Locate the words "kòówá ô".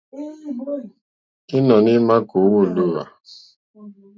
2.29-2.65